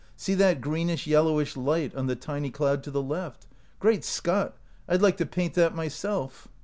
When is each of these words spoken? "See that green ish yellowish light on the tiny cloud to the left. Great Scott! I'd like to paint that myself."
"See 0.15 0.33
that 0.33 0.61
green 0.61 0.89
ish 0.89 1.05
yellowish 1.05 1.55
light 1.55 1.93
on 1.93 2.07
the 2.07 2.15
tiny 2.15 2.49
cloud 2.49 2.81
to 2.85 2.89
the 2.89 3.03
left. 3.03 3.45
Great 3.79 4.03
Scott! 4.03 4.57
I'd 4.89 5.03
like 5.03 5.17
to 5.17 5.27
paint 5.27 5.53
that 5.53 5.75
myself." 5.75 6.47